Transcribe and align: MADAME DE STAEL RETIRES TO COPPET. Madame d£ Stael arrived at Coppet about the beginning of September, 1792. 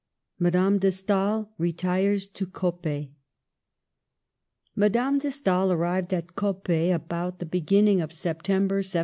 MADAME 0.39 0.79
DE 0.79 0.89
STAEL 0.91 1.51
RETIRES 1.59 2.25
TO 2.29 2.47
COPPET. 2.47 3.09
Madame 4.75 5.21
d£ 5.21 5.31
Stael 5.31 5.71
arrived 5.71 6.11
at 6.11 6.33
Coppet 6.35 6.91
about 6.95 7.37
the 7.37 7.45
beginning 7.45 8.01
of 8.01 8.11
September, 8.11 8.77
1792. 8.77 8.99